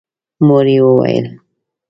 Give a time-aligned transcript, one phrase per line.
[0.45, 1.25] مور يې وويل: